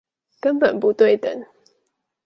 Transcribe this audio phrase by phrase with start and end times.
[0.39, 1.45] 根本不對等